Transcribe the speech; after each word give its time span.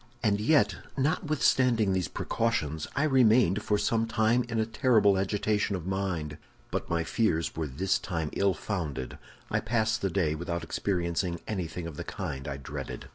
"And 0.23 0.41
yet, 0.41 0.77
notwithstanding 0.97 1.93
these 1.93 2.07
precautions, 2.07 2.87
I 2.95 3.03
remained 3.03 3.61
for 3.61 3.77
some 3.77 4.07
time 4.07 4.41
in 4.49 4.59
a 4.59 4.65
terrible 4.65 5.15
agitation 5.15 5.75
of 5.75 5.85
mind. 5.85 6.39
But 6.71 6.89
my 6.89 7.03
fears 7.03 7.55
were 7.55 7.67
this 7.67 7.99
time 7.99 8.31
ill 8.33 8.55
founded; 8.55 9.19
I 9.51 9.59
passed 9.59 10.01
the 10.01 10.09
day 10.09 10.33
without 10.33 10.63
experiencing 10.63 11.39
anything 11.47 11.85
of 11.85 11.97
the 11.97 12.03
kind 12.03 12.47
I 12.47 12.57
dreaded. 12.57 13.09